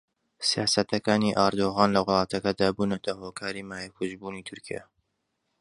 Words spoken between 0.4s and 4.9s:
سیاسەتەکانی ئەردۆغان لە وڵاتەکەدا بوونەتە هۆکاری مایەپووچبوونی تورکیا